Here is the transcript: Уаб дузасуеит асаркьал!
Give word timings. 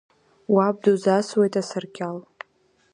Уаб 0.53 0.75
дузасуеит 0.83 1.53
асаркьал! 1.61 2.17